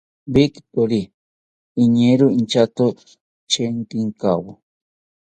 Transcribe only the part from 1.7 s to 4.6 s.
iñeero inchato chekinkawo